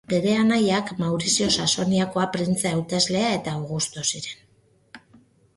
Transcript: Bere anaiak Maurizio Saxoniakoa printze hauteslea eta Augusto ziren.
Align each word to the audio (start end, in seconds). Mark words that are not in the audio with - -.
Bere 0.11 0.31
anaiak 0.43 0.87
Maurizio 1.01 1.49
Saxoniakoa 1.57 2.23
printze 2.37 2.71
hauteslea 2.71 3.29
eta 3.37 3.55
Augusto 3.61 4.07
ziren. 4.15 5.09